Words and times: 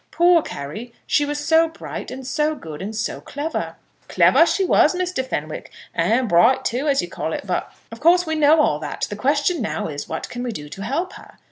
Poor 0.09 0.41
Carry; 0.41 0.93
she 1.05 1.25
was 1.25 1.39
so 1.39 1.67
bright, 1.67 2.09
and 2.09 2.25
so 2.25 2.55
good 2.55 2.81
and 2.81 2.95
so 2.95 3.21
clever!" 3.21 3.75
"Clever 4.07 4.47
she 4.47 4.65
was, 4.65 4.95
Mr. 4.95 5.23
Fenwick; 5.23 5.69
and 5.93 6.27
bright, 6.27 6.65
too, 6.65 6.87
as 6.87 7.03
you 7.03 7.07
call 7.07 7.33
it. 7.33 7.45
But" 7.45 7.71
"Of 7.91 7.99
course 7.99 8.25
we 8.25 8.33
know 8.33 8.59
all 8.61 8.79
that. 8.79 9.05
The 9.11 9.15
question 9.15 9.61
now 9.61 9.85
is, 9.89 10.09
what 10.09 10.27
can 10.27 10.41
we 10.41 10.51
do 10.51 10.69
to 10.69 10.81
help 10.81 11.13
her? 11.13 11.37